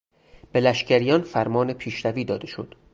به 0.51 0.59
لشگریان 0.59 1.21
فرمان 1.21 1.73
پیشروی 1.73 2.25
داده 2.25 2.47
شد. 2.47 2.75